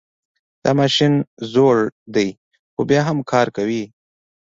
دا 0.63 0.71
ماشین 0.79 1.13
زوړ 1.51 1.77
ده 2.13 2.25
خو 2.73 2.81
بیا 2.89 3.01
هم 3.07 3.17
کار 3.31 3.47
کوي 3.57 3.83